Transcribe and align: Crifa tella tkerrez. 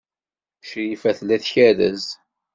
Crifa 0.67 1.11
tella 1.17 1.37
tkerrez. 1.43 2.05